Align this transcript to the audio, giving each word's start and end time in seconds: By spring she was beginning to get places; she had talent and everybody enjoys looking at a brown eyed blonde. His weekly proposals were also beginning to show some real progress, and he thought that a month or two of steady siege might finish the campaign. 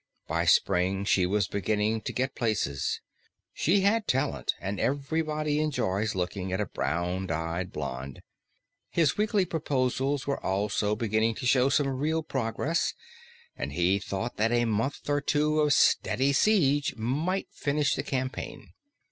By 0.25 0.45
spring 0.45 1.05
she 1.05 1.27
was 1.27 1.47
beginning 1.47 2.01
to 2.01 2.11
get 2.11 2.33
places; 2.33 3.01
she 3.53 3.81
had 3.81 4.07
talent 4.07 4.55
and 4.59 4.79
everybody 4.79 5.59
enjoys 5.59 6.15
looking 6.15 6.51
at 6.51 6.59
a 6.59 6.65
brown 6.65 7.29
eyed 7.29 7.71
blonde. 7.71 8.23
His 8.89 9.15
weekly 9.15 9.45
proposals 9.45 10.25
were 10.25 10.43
also 10.43 10.95
beginning 10.95 11.35
to 11.35 11.45
show 11.45 11.69
some 11.69 11.87
real 11.87 12.23
progress, 12.23 12.95
and 13.55 13.73
he 13.73 13.99
thought 13.99 14.37
that 14.37 14.51
a 14.51 14.65
month 14.65 15.07
or 15.07 15.21
two 15.21 15.59
of 15.59 15.71
steady 15.71 16.33
siege 16.33 16.95
might 16.95 17.49
finish 17.51 17.93
the 17.93 18.01
campaign. 18.01 18.73